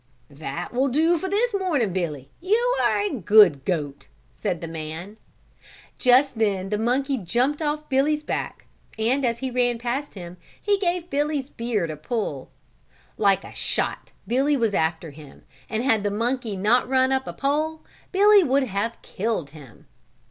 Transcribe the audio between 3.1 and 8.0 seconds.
good goat," said the man. Just then the monkey jumped off